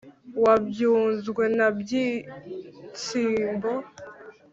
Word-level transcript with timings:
wa 0.43 0.55
byunzwe 0.67 1.43
na 1.57 1.67
byintsibo, 1.79 3.73